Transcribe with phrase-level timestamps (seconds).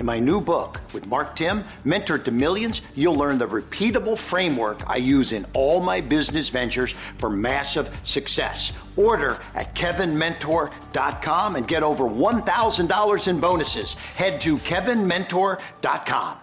[0.00, 4.82] In my new book with Mark Timm, Mentor to Millions, you'll learn the repeatable framework
[4.88, 8.72] I use in all my business ventures for massive success.
[8.96, 13.92] Order at kevinmentor.com and get over $1,000 in bonuses.
[13.92, 16.38] Head to kevinmentor.com.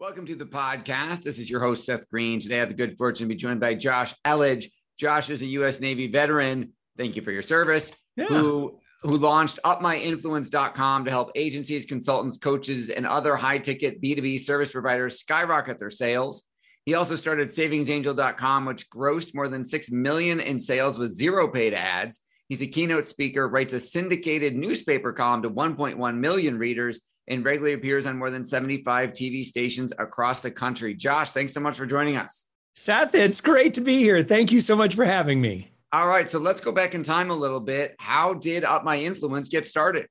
[0.00, 1.22] Welcome to the podcast.
[1.22, 2.40] This is your host, Seth Green.
[2.40, 4.66] Today I have the good fortune to be joined by Josh Elledge.
[4.98, 5.78] Josh is a U.S.
[5.78, 6.72] Navy veteran.
[6.98, 7.92] Thank you for your service.
[8.16, 8.26] Yeah.
[8.26, 14.70] Who who launched upmyinfluence.com to help agencies, consultants, coaches, and other high ticket B2B service
[14.70, 16.44] providers skyrocket their sales.
[16.84, 21.74] He also started savingsangel.com, which grossed more than 6 million in sales with zero paid
[21.74, 22.20] ads.
[22.48, 27.74] He's a keynote speaker, writes a syndicated newspaper column to 1.1 million readers, and regularly
[27.74, 30.94] appears on more than 75 TV stations across the country.
[30.94, 32.44] Josh, thanks so much for joining us.
[32.76, 34.22] Seth, it's great to be here.
[34.22, 35.75] Thank you so much for having me.
[35.92, 37.94] All right, so let's go back in time a little bit.
[37.98, 40.08] How did Up My Influence get started?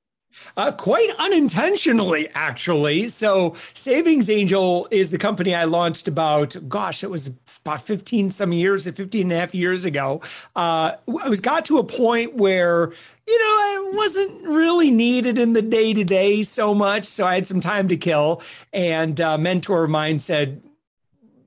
[0.56, 3.08] Uh, quite unintentionally, actually.
[3.08, 7.30] So, Savings Angel is the company I launched about, gosh, it was
[7.64, 10.20] about 15 some years, 15 and a half years ago.
[10.54, 12.92] Uh, I was got to a point where,
[13.26, 17.04] you know, I wasn't really needed in the day to day so much.
[17.04, 18.42] So, I had some time to kill.
[18.72, 20.62] And a mentor of mine said,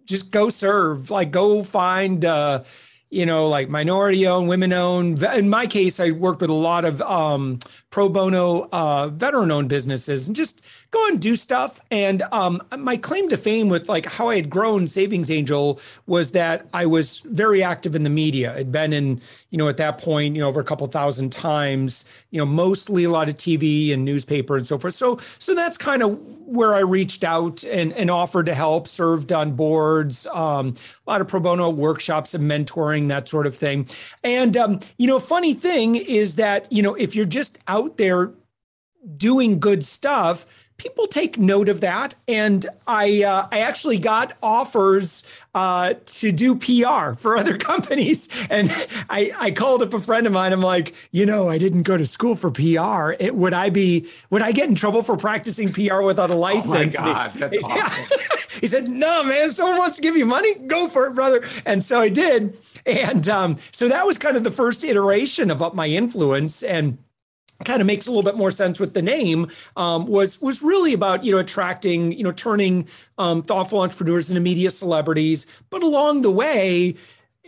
[0.05, 2.63] just go serve, like, go find, uh,
[3.09, 5.23] you know, like minority owned, women owned.
[5.23, 7.59] In my case, I worked with a lot of um,
[7.89, 11.81] pro bono uh, veteran owned businesses and just go and do stuff.
[11.91, 16.31] And um, my claim to fame with like how I had grown Savings Angel was
[16.31, 18.55] that I was very active in the media.
[18.55, 22.05] I'd been in, you know, at that point, you know, over a couple thousand times,
[22.31, 24.95] you know, mostly a lot of TV and newspaper and so forth.
[24.95, 29.33] So, so that's kind of where I reached out and, and offered to help, served
[29.33, 33.87] on boards, um, a lot of pro bono workshops and mentoring, that sort of thing.
[34.23, 37.97] And, um, you know, funny thing is that, you know, if you're just out out
[37.97, 38.33] there
[39.17, 40.45] doing good stuff,
[40.79, 42.15] people take note of that.
[42.27, 48.29] And I uh, I actually got offers uh, to do PR for other companies.
[48.49, 48.71] And
[49.09, 50.53] I, I called up a friend of mine.
[50.53, 53.21] I'm like, you know, I didn't go to school for PR.
[53.23, 56.95] It, would I be would I get in trouble for practicing PR without a license?
[56.97, 58.19] Oh my God, that's he, awesome.
[58.61, 61.43] he said, no, man, if someone wants to give you money, go for it, brother.
[61.65, 62.57] And so I did.
[62.85, 66.63] And um, so that was kind of the first iteration of Up My Influence.
[66.63, 66.97] And
[67.65, 70.93] kind of makes a little bit more sense with the name um, was was really
[70.93, 75.45] about you know attracting you know turning um, thoughtful entrepreneurs into media celebrities.
[75.69, 76.95] But along the way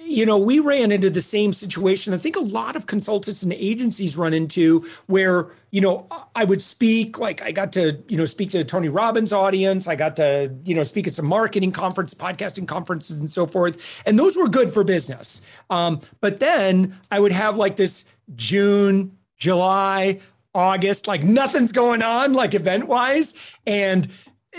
[0.03, 3.53] you know we ran into the same situation i think a lot of consultants and
[3.53, 8.25] agencies run into where you know i would speak like i got to you know
[8.25, 9.87] speak to tony robbins audience.
[9.87, 14.01] I got to you know speak at some marketing conference podcasting conferences and so forth.
[14.05, 15.41] And those were good for business.
[15.69, 18.05] Um, but then i would have like this
[18.35, 20.19] june July,
[20.53, 23.33] August, like nothing's going on, like event wise.
[23.65, 24.07] And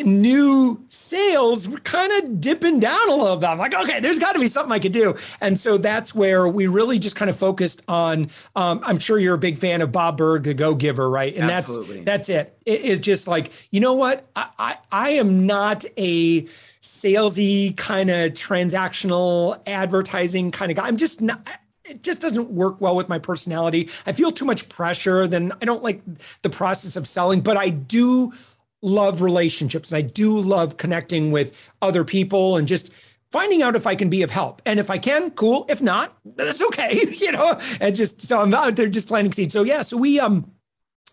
[0.02, 3.46] new sales were kind of dipping down a little bit.
[3.46, 5.14] I'm like, okay, there's got to be something I could do.
[5.40, 8.28] And so that's where we really just kind of focused on.
[8.56, 11.32] Um, I'm sure you're a big fan of Bob Burg, the Go Giver, right?
[11.36, 12.02] And Absolutely.
[12.02, 12.58] that's that's it.
[12.66, 14.28] It is just like, you know what?
[14.34, 16.48] I I, I am not a
[16.80, 20.88] salesy kind of transactional advertising kind of guy.
[20.88, 21.48] I'm just not
[21.92, 23.90] it just doesn't work well with my personality.
[24.06, 25.28] I feel too much pressure.
[25.28, 26.00] Then I don't like
[26.40, 28.32] the process of selling, but I do
[28.80, 32.90] love relationships and I do love connecting with other people and just
[33.30, 34.62] finding out if I can be of help.
[34.64, 35.66] And if I can, cool.
[35.68, 37.14] If not, that's okay.
[37.18, 39.52] you know, and just so I'm out there just planting seeds.
[39.52, 40.50] So yeah, so we um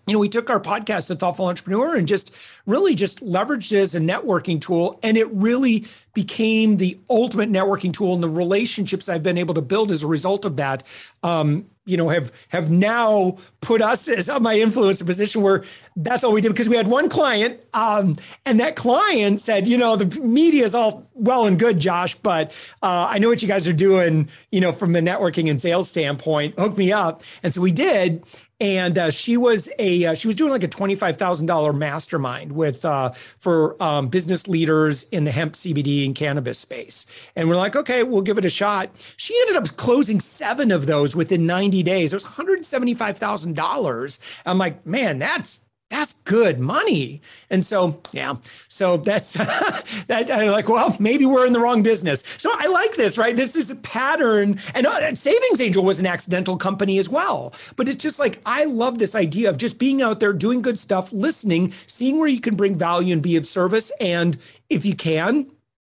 [0.09, 2.33] you know, we took our podcast, The Thoughtful Entrepreneur, and just
[2.65, 4.99] really just leveraged it as a networking tool.
[5.03, 8.13] And it really became the ultimate networking tool.
[8.13, 10.83] And the relationships I've been able to build as a result of that,
[11.23, 15.63] um, you know, have have now put us as my influence a position where
[15.95, 18.15] that's all we did because we had one client, um,
[18.45, 22.51] and that client said, you know, the media is all well and good, Josh, but
[22.83, 25.89] uh, I know what you guys are doing, you know, from a networking and sales
[25.89, 26.59] standpoint.
[26.59, 28.23] Hook me up, and so we did,
[28.59, 31.73] and uh, she was a uh, she was doing like a twenty five thousand dollar
[31.73, 37.05] mastermind with uh, for um, business leaders in the hemp CBD and cannabis space.
[37.35, 38.89] And we're like, okay, we'll give it a shot.
[39.17, 42.11] She ended up closing seven of those within ninety days.
[42.13, 44.19] It was one hundred seventy five thousand dollars.
[44.45, 47.21] I'm like, man, that's that's good money.
[47.49, 48.35] And so, yeah,
[48.67, 49.33] so that's
[50.07, 50.29] that.
[50.31, 52.23] I'm like, well, maybe we're in the wrong business.
[52.37, 53.35] So I like this, right?
[53.35, 54.59] This is a pattern.
[54.75, 57.53] And uh, Savings Angel was an accidental company as well.
[57.75, 60.77] But it's just like, I love this idea of just being out there, doing good
[60.77, 63.91] stuff, listening, seeing where you can bring value and be of service.
[63.99, 64.37] And
[64.69, 65.49] if you can,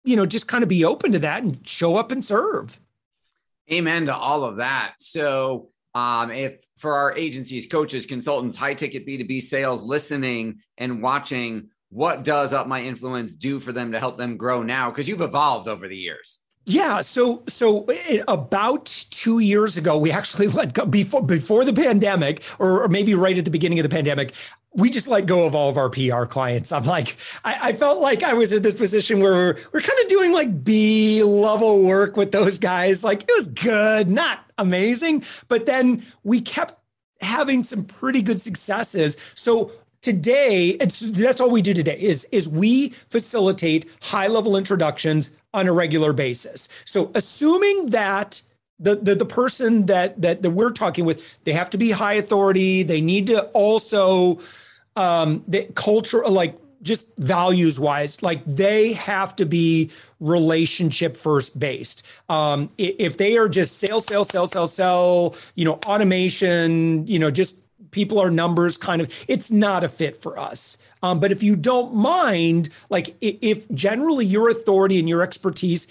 [0.04, 2.80] you know, just kind of be open to that and show up and serve.
[3.70, 4.94] Amen to all of that.
[4.98, 11.68] So, um, if for our agencies, coaches, consultants, high ticket B2B sales, listening and watching,
[11.90, 14.90] what does Up My Influence do for them to help them grow now?
[14.90, 16.38] Because you've evolved over the years.
[16.64, 17.88] Yeah, so so
[18.28, 23.14] about two years ago, we actually let go before before the pandemic, or, or maybe
[23.14, 24.32] right at the beginning of the pandemic
[24.74, 26.72] we just let go of all of our PR clients.
[26.72, 29.98] I'm like, I, I, felt like I was in this position where we're, we're kind
[30.00, 33.04] of doing like B level work with those guys.
[33.04, 36.74] Like it was good, not amazing, but then we kept
[37.20, 39.16] having some pretty good successes.
[39.34, 45.34] So today, it's that's all we do today is is we facilitate high level introductions
[45.54, 46.68] on a regular basis.
[46.84, 48.42] So assuming that
[48.78, 52.14] the, the the person that that that we're talking with they have to be high
[52.14, 54.40] authority they need to also
[54.96, 59.90] um the culture like just values wise like they have to be
[60.20, 62.02] relationship first based.
[62.28, 67.30] Um if they are just sell sell sell sell sell you know automation you know
[67.30, 67.62] just
[67.92, 70.78] people are numbers kind of it's not a fit for us.
[71.02, 75.86] Um, but if you don't mind like if generally your authority and your expertise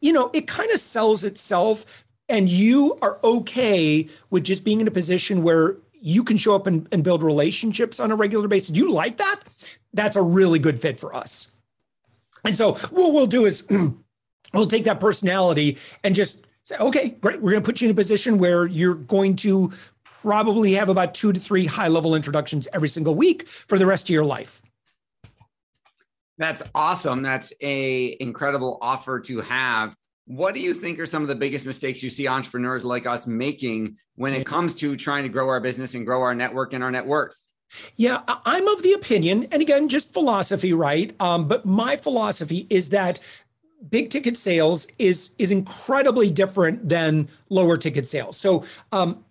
[0.00, 4.88] you know it kind of sells itself and you are okay with just being in
[4.88, 8.76] a position where you can show up and, and build relationships on a regular basis,
[8.76, 9.40] you like that?
[9.92, 11.52] That's a really good fit for us.
[12.44, 13.66] And so what we'll do is
[14.54, 17.40] we'll take that personality and just say, okay, great.
[17.40, 19.72] We're going to put you in a position where you're going to
[20.04, 24.06] probably have about two to three high level introductions every single week for the rest
[24.06, 24.62] of your life.
[26.38, 27.22] That's awesome.
[27.22, 29.96] That's a incredible offer to have.
[30.28, 33.26] What do you think are some of the biggest mistakes you see entrepreneurs like us
[33.26, 36.84] making when it comes to trying to grow our business and grow our network and
[36.84, 37.34] our net worth?
[37.96, 41.18] Yeah, I'm of the opinion, and again, just philosophy, right?
[41.18, 43.20] Um, but my philosophy is that
[43.88, 48.36] big ticket sales is is incredibly different than lower ticket sales.
[48.36, 49.24] So um,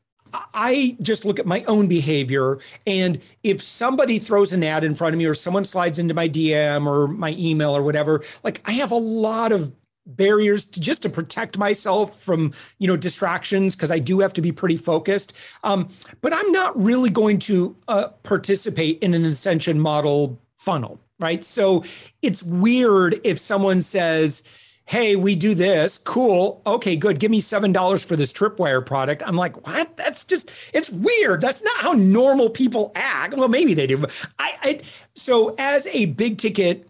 [0.55, 2.57] I just look at my own behavior.
[2.87, 6.27] And if somebody throws an ad in front of me or someone slides into my
[6.27, 9.71] DM or my email or whatever, like I have a lot of
[10.07, 14.41] barriers to just to protect myself from you know distractions because I do have to
[14.41, 15.33] be pretty focused.
[15.63, 15.89] Um,
[16.21, 21.43] but I'm not really going to uh, participate in an ascension model funnel, right?
[21.43, 21.83] So
[22.21, 24.43] it's weird if someone says,
[24.85, 29.21] "Hey, we do this, cool, okay, good, give me seven dollars for this tripwire product."
[29.25, 29.95] I'm like, what?
[29.97, 31.41] That's just it's weird.
[31.41, 33.35] That's not how normal people act.
[33.35, 34.05] Well, maybe they do,
[34.39, 34.79] I, I
[35.15, 36.87] so as a big ticket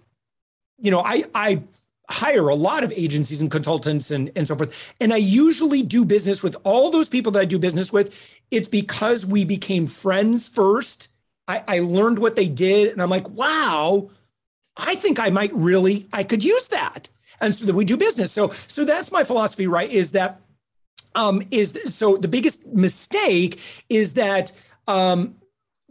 [0.79, 1.61] you know, I I
[2.09, 4.93] hire a lot of agencies and consultants and, and so forth.
[4.99, 8.31] And I usually do business with all those people that I do business with.
[8.49, 11.09] It's because we became friends first.
[11.47, 14.09] I, I learned what they did, and I'm like, wow,
[14.75, 17.09] I think I might really, I could use that.
[17.39, 18.31] And so that we do business.
[18.31, 19.89] So, so that's my philosophy, right?
[19.89, 20.41] Is that
[21.15, 23.59] um, is so the biggest mistake
[23.89, 24.51] is that
[24.87, 25.35] um,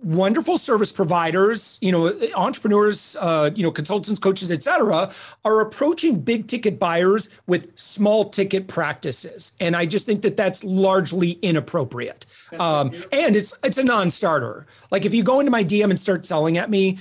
[0.06, 5.10] wonderful service providers, you know, entrepreneurs, uh, you know, consultants, coaches, et cetera,
[5.44, 10.62] are approaching big ticket buyers with small ticket practices, and I just think that that's
[10.62, 12.24] largely inappropriate.
[12.58, 14.66] Um, and it's it's a non-starter.
[14.92, 16.98] Like if you go into my DM and start selling at me,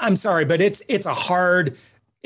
[0.00, 1.76] I'm sorry, but it's it's a hard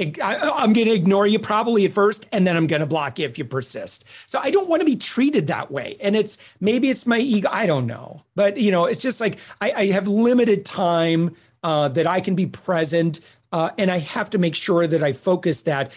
[0.00, 3.18] I, am going to ignore you probably at first, and then I'm going to block
[3.18, 4.04] you if you persist.
[4.26, 5.96] So I don't want to be treated that way.
[6.00, 7.48] And it's maybe it's my ego.
[7.52, 11.88] I don't know, but you know, it's just like I, I have limited time uh,
[11.88, 13.20] that I can be present,
[13.52, 15.92] uh, and I have to make sure that I focus that,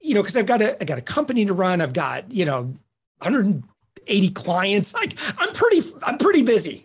[0.00, 1.80] you know, because I've got a I got a company to run.
[1.80, 2.74] I've got you know
[3.18, 4.92] 180 clients.
[4.94, 6.84] Like I'm pretty I'm pretty busy.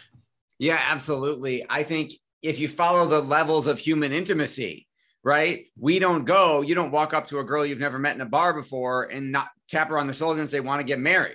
[0.58, 1.66] yeah, absolutely.
[1.68, 4.85] I think if you follow the levels of human intimacy
[5.26, 5.66] right?
[5.76, 8.26] We don't go, you don't walk up to a girl you've never met in a
[8.26, 11.34] bar before and not tap her on the shoulder and say, want to get married.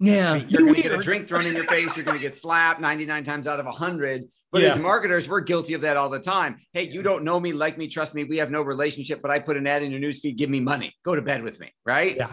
[0.00, 0.34] Yeah.
[0.34, 1.94] You're going to get a drink thrown in your face.
[1.94, 4.24] You're going to get slapped 99 times out of 100.
[4.50, 4.74] But yeah.
[4.74, 6.56] as marketers, we're guilty of that all the time.
[6.72, 8.24] Hey, you don't know me, like me, trust me.
[8.24, 10.36] We have no relationship, but I put an ad in your newsfeed.
[10.36, 10.92] Give me money.
[11.04, 11.72] Go to bed with me.
[11.86, 12.16] Right.
[12.16, 12.32] Yeah.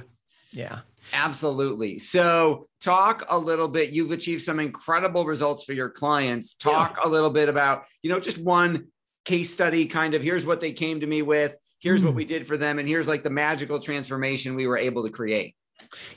[0.51, 0.79] Yeah.
[1.13, 1.99] Absolutely.
[1.99, 3.91] So, talk a little bit.
[3.91, 6.55] You've achieved some incredible results for your clients.
[6.55, 7.07] Talk yeah.
[7.07, 8.87] a little bit about, you know, just one
[9.25, 12.05] case study kind of here's what they came to me with here's mm.
[12.05, 12.17] what hmm.
[12.17, 15.55] we did for them and here's like the magical transformation we were able to create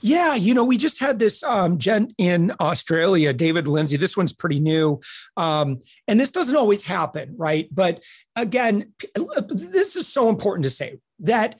[0.00, 3.96] yeah, you know, we just had this um, gent in Australia, David Lindsay.
[3.96, 5.00] This one's pretty new.
[5.36, 7.68] Um, and this doesn't always happen, right?
[7.70, 8.02] But
[8.36, 8.92] again,
[9.48, 11.58] this is so important to say that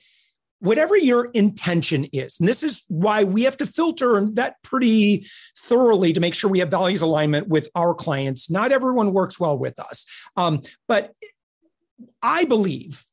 [0.61, 5.26] whatever your intention is, and this is why we have to filter that pretty
[5.59, 8.50] thoroughly to make sure we have values alignment with our clients.
[8.50, 10.05] Not everyone works well with us.
[10.37, 11.12] Um, but
[12.23, 13.05] I believe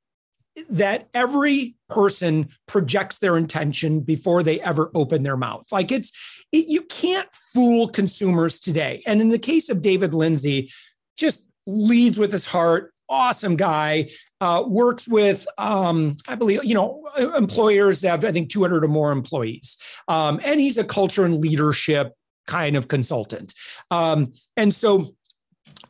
[0.69, 5.67] that every person projects their intention before they ever open their mouth.
[5.71, 6.11] Like it's,
[6.51, 9.03] it, you can't fool consumers today.
[9.05, 10.71] And in the case of David Lindsay,
[11.17, 14.09] just leads with his heart, awesome guy,
[14.41, 17.03] uh, works with, um, I believe, you know,
[17.35, 19.77] employers that have, I think, 200 or more employees.
[20.07, 22.13] Um, and he's a culture and leadership
[22.47, 23.53] kind of consultant.
[23.91, 25.14] Um, and so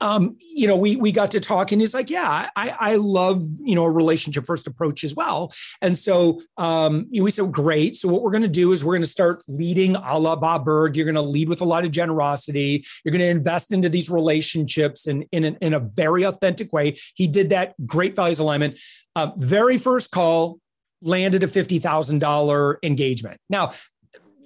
[0.02, 3.42] um, you know, we we got to talk, and he's like, "Yeah, I I love
[3.62, 8.10] you know a relationship first approach as well." And so um, we said, "Great." So
[8.10, 10.96] what we're going to do is we're going to start leading a la Bob Burg.
[10.96, 12.86] You're going to lead with a lot of generosity.
[13.04, 16.98] You're going to invest into these relationships in in, in a very authentic way.
[17.16, 17.74] He did that.
[17.86, 18.80] Great values alignment.
[19.16, 20.60] Uh, very first call
[21.02, 23.40] landed a fifty thousand dollar engagement.
[23.50, 23.72] Now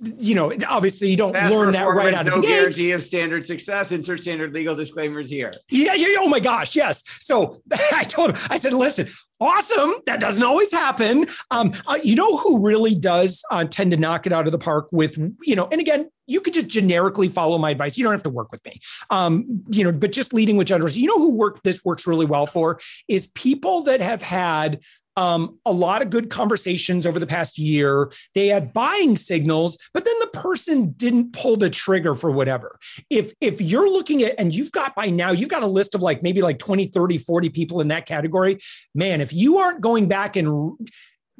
[0.01, 3.03] you know, obviously you don't Past learn that right out no of the guarantee of
[3.03, 3.91] standard success.
[3.91, 5.51] Insert standard legal disclaimers here.
[5.69, 6.07] Yeah, yeah.
[6.19, 7.03] Oh my gosh, yes.
[7.19, 7.61] So
[7.93, 9.09] I told him, I said, listen,
[9.41, 9.93] awesome.
[10.05, 11.27] That doesn't always happen.
[11.51, 14.57] Um, uh, you know who really does uh, tend to knock it out of the
[14.57, 17.97] park with, you know, and again, you could just generically follow my advice.
[17.97, 18.79] You don't have to work with me.
[19.09, 21.01] Um, you know, but just leading with generosity.
[21.01, 24.81] You know who work this works really well for is people that have had
[25.19, 28.09] um, a lot of good conversations over the past year.
[28.33, 32.77] They had buying signals, but then the person didn't pull the trigger for whatever.
[33.09, 36.01] If if you're looking at and you've got by now you've got a list of
[36.01, 38.59] like maybe like 20, 30, 40 people in that category,
[38.95, 40.89] man, if you aren't going back and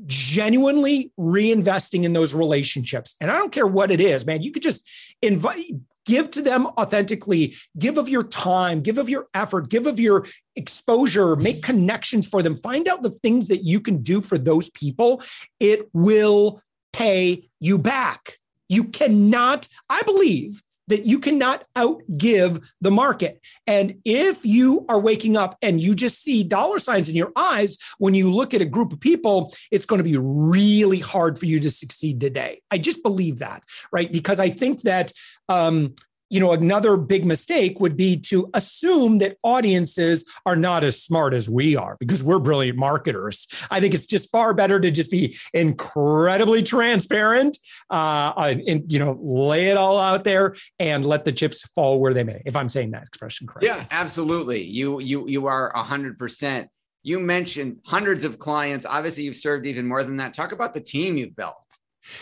[0.06, 3.16] genuinely reinvesting in those relationships.
[3.22, 4.42] And I don't care what it is, man.
[4.42, 4.90] You could just
[5.22, 5.72] invite
[6.10, 7.56] give to them authentically.
[7.78, 8.82] Give of your time.
[8.82, 9.70] Give of your effort.
[9.70, 10.26] Give of your
[10.56, 11.36] exposure.
[11.36, 12.56] Make connections for them.
[12.56, 15.22] Find out the things that you can do for those people.
[15.60, 18.40] It will pay you back.
[18.68, 23.40] You cannot i believe that you cannot outgive the market.
[23.66, 27.78] And if you are waking up and you just see dollar signs in your eyes
[28.00, 31.46] when you look at a group of people, it's going to be really hard for
[31.46, 32.62] you to succeed today.
[32.72, 34.12] I just believe that, right?
[34.12, 35.12] Because I think that
[35.48, 35.96] um,
[36.30, 41.34] you know, another big mistake would be to assume that audiences are not as smart
[41.34, 43.48] as we are because we're brilliant marketers.
[43.70, 47.58] I think it's just far better to just be incredibly transparent,
[47.90, 48.34] uh,
[48.68, 52.24] and you know, lay it all out there and let the chips fall where they
[52.24, 52.42] may.
[52.46, 53.68] If I'm saying that expression correctly.
[53.68, 54.64] Yeah, absolutely.
[54.64, 56.70] You you you are a hundred percent.
[57.02, 58.86] You mentioned hundreds of clients.
[58.86, 60.34] Obviously, you've served even more than that.
[60.34, 61.56] Talk about the team you've built.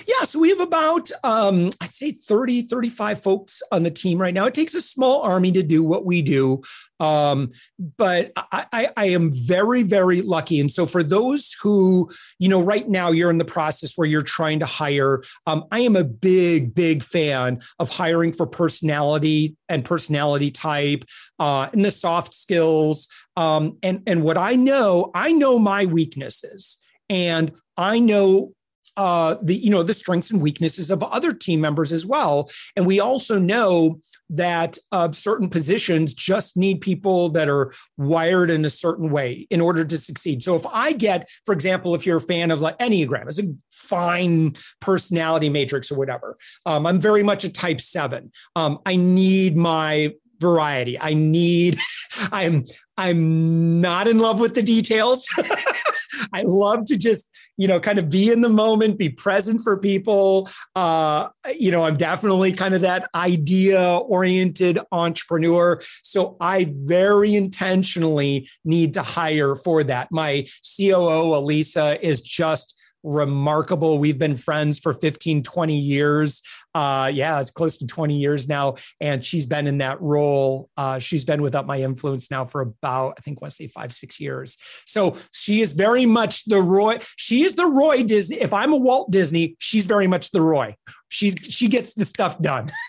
[0.07, 4.33] Yeah, so we have about, um, I'd say 30, 35 folks on the team right
[4.33, 4.45] now.
[4.45, 6.61] It takes a small army to do what we do.
[6.99, 7.51] Um,
[7.97, 10.59] but I, I, I, am very, very lucky.
[10.59, 14.23] And so for those who, you know, right now you're in the process where you're
[14.23, 19.85] trying to hire, um, I am a big, big fan of hiring for personality and
[19.85, 21.05] personality type
[21.37, 23.07] uh, and the soft skills.
[23.35, 28.53] Um, and, and what I know, I know my weaknesses and I know
[28.97, 32.49] uh, the you know the strengths and weaknesses of other team members as well.
[32.75, 38.65] And we also know that uh, certain positions just need people that are wired in
[38.65, 40.43] a certain way in order to succeed.
[40.43, 43.53] So if I get, for example, if you're a fan of like Enneagram, it's a
[43.71, 46.35] fine personality matrix or whatever.
[46.65, 48.31] Um, I'm very much a type seven.
[48.55, 50.99] Um, I need my variety.
[50.99, 51.79] I need,
[52.31, 52.63] I'm,
[52.97, 55.25] I'm not in love with the details.
[56.33, 59.77] I love to just, you know, kind of be in the moment, be present for
[59.77, 60.49] people.
[60.75, 65.81] Uh, you know, I'm definitely kind of that idea oriented entrepreneur.
[66.03, 70.11] So I very intentionally need to hire for that.
[70.11, 70.47] My
[70.77, 73.99] COO, Elisa, is just remarkable.
[73.99, 76.41] We've been friends for 15, 20 years.
[76.73, 78.75] Uh, yeah, it's close to 20 years now.
[78.99, 80.69] And she's been in that role.
[80.77, 83.55] Uh, she's been with Up My Influence now for about, I think, I want to
[83.55, 84.57] say five, six years.
[84.85, 86.99] So she is very much the Roy.
[87.15, 88.41] She is the Roy Disney.
[88.41, 90.75] If I'm a Walt Disney, she's very much the Roy.
[91.09, 92.71] She's she gets the stuff done.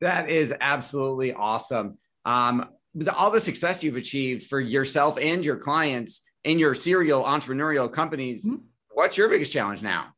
[0.00, 1.96] That is absolutely awesome.
[2.24, 2.68] Um,
[3.14, 8.44] all the success you've achieved for yourself and your clients in your serial entrepreneurial companies.
[8.44, 10.14] Mm-hmm What's your biggest challenge now?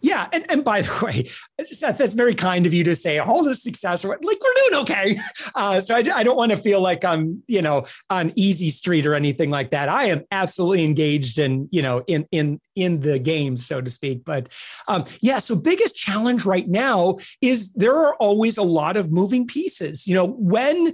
[0.00, 1.30] Yeah, and, and by the way,
[1.64, 4.04] Seth, that's very kind of you to say all the success.
[4.04, 4.34] Like we're
[4.68, 5.20] doing okay,
[5.54, 9.06] uh, so I, I don't want to feel like I'm, you know, on easy street
[9.06, 9.88] or anything like that.
[9.88, 14.24] I am absolutely engaged in, you know, in in in the game, so to speak.
[14.24, 14.48] But
[14.88, 19.46] um, yeah, so biggest challenge right now is there are always a lot of moving
[19.46, 20.06] pieces.
[20.06, 20.92] You know, when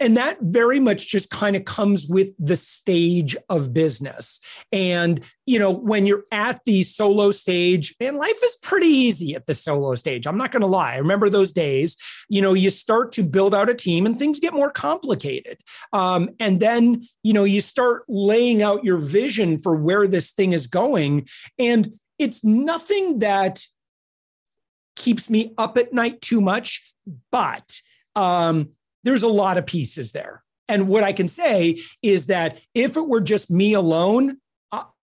[0.00, 4.40] and that very much just kind of comes with the stage of business.
[4.72, 9.46] And you know when you're at the solo stage and life is pretty easy at
[9.46, 10.94] the solo stage i'm not going to lie.
[10.94, 11.96] I remember those days
[12.28, 15.58] you know you start to build out a team and things get more complicated.
[15.92, 20.52] Um, and then you know you start laying out your vision for where this thing
[20.52, 23.64] is going and it's nothing that
[24.96, 26.94] keeps me up at night too much
[27.30, 27.80] but
[28.16, 28.70] um,
[29.04, 30.42] there's a lot of pieces there.
[30.68, 34.38] And what I can say is that if it were just me alone,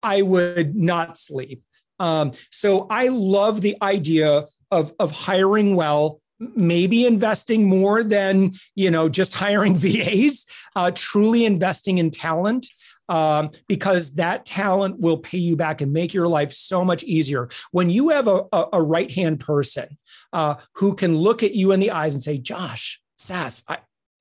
[0.02, 1.62] I would not sleep.
[1.98, 8.90] Um, so I love the idea of, of hiring well, maybe investing more than you
[8.90, 12.66] know just hiring VAs, uh, truly investing in talent.
[13.08, 17.48] Um, because that talent will pay you back and make your life so much easier.
[17.72, 19.98] When you have a, a, a right hand person
[20.32, 23.78] uh, who can look at you in the eyes and say, Josh, Seth, I,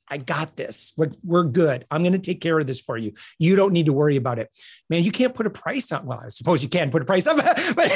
[0.09, 0.91] I got this.
[0.97, 1.85] We're, we're good.
[1.89, 3.13] I'm going to take care of this for you.
[3.37, 4.49] You don't need to worry about it.
[4.89, 6.05] Man, you can't put a price on.
[6.05, 7.37] Well, I suppose you can put a price on,
[7.75, 7.91] but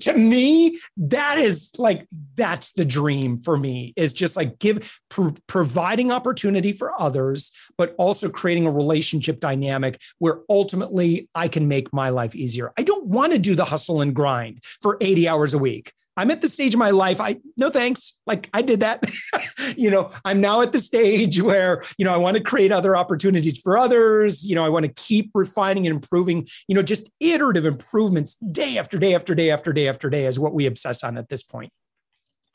[0.00, 5.34] to me, that is like, that's the dream for me is just like give, pro-
[5.46, 11.92] providing opportunity for others, but also creating a relationship dynamic where ultimately I can make
[11.94, 12.72] my life easier.
[12.76, 15.92] I don't want to do the hustle and grind for 80 hours a week.
[16.16, 17.20] I'm at the stage of my life.
[17.20, 18.18] I no thanks.
[18.26, 19.02] Like I did that.
[19.76, 22.96] you know, I'm now at the stage where, you know, I want to create other
[22.96, 24.44] opportunities for others.
[24.44, 28.78] You know, I want to keep refining and improving, you know, just iterative improvements day
[28.78, 31.42] after day after day after day after day is what we obsess on at this
[31.42, 31.72] point.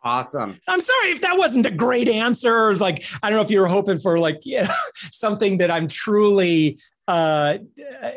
[0.03, 0.59] Awesome.
[0.67, 2.75] I'm sorry if that wasn't a great answer.
[2.75, 4.69] Like, I don't know if you were hoping for like, you know,
[5.11, 7.57] something that I'm truly uh,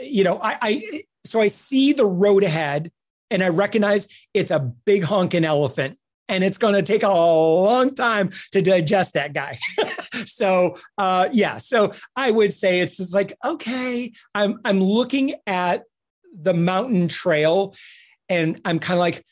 [0.01, 2.91] you know, I, I so I see the road ahead
[3.31, 7.95] and I recognize it's a big honking elephant and it's going to take a long
[7.95, 9.59] time to digest that guy.
[10.25, 15.83] so, uh, yeah, so I would say it's just like, okay, I'm, I'm looking at
[16.33, 17.75] the mountain trail
[18.29, 19.25] and I'm kind of like,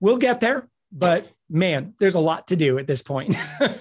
[0.00, 3.34] we'll get there, but man, there's a lot to do at this point.
[3.60, 3.74] I,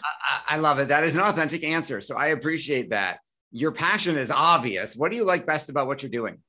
[0.47, 0.88] I love it.
[0.88, 2.01] That is an authentic answer.
[2.01, 3.19] So I appreciate that.
[3.51, 4.95] Your passion is obvious.
[4.95, 6.39] What do you like best about what you're doing?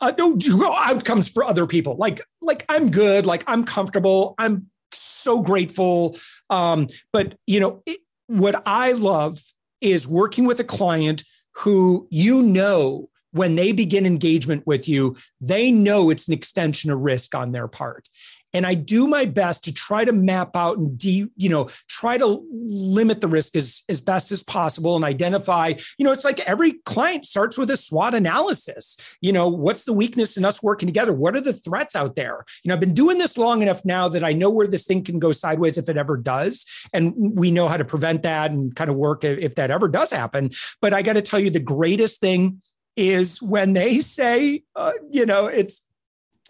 [0.00, 0.38] Uh, no
[0.74, 1.96] outcomes for other people.
[1.96, 3.26] Like, like I'm good.
[3.26, 4.34] Like I'm comfortable.
[4.38, 6.16] I'm so grateful.
[6.50, 9.40] Um, but you know, it, what I love
[9.80, 15.70] is working with a client who you know when they begin engagement with you, they
[15.70, 18.08] know it's an extension of risk on their part
[18.54, 22.16] and I do my best to try to map out and de, you know, try
[22.16, 26.40] to limit the risk as, as best as possible and identify, you know, it's like
[26.40, 28.96] every client starts with a SWOT analysis.
[29.20, 31.12] You know, what's the weakness in us working together?
[31.12, 32.44] What are the threats out there?
[32.62, 35.04] You know, I've been doing this long enough now that I know where this thing
[35.04, 36.64] can go sideways if it ever does.
[36.92, 40.10] And we know how to prevent that and kind of work if that ever does
[40.10, 40.50] happen.
[40.80, 42.62] But I got to tell you, the greatest thing
[42.98, 45.80] is when they say, uh, you know, it's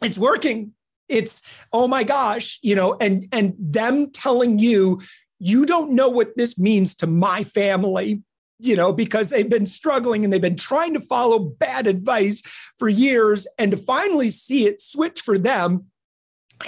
[0.03, 0.73] it's working.
[1.09, 5.01] It's oh my gosh you know and and them telling you
[5.39, 8.23] you don't know what this means to my family
[8.59, 12.43] you know because they've been struggling and they've been trying to follow bad advice
[12.79, 15.87] for years and to finally see it switch for them.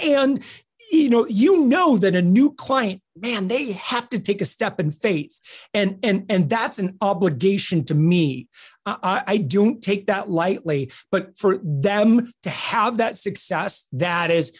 [0.01, 0.43] And
[0.91, 4.79] you know you know that a new client man they have to take a step
[4.79, 5.39] in faith
[5.73, 8.47] and and and that's an obligation to me
[8.85, 14.57] I, I don't take that lightly but for them to have that success that is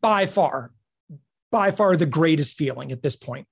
[0.00, 0.72] by far
[1.50, 3.46] by far the greatest feeling at this point